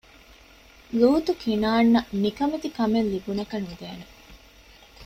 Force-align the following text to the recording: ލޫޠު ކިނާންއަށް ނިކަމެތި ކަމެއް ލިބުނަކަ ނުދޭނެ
ލޫޠު 0.99 1.31
ކިނާންއަށް 1.41 2.11
ނިކަމެތި 2.23 2.69
ކަމެއް 2.77 3.09
ލިބުނަކަ 3.13 3.57
ނުދޭނެ 3.65 4.05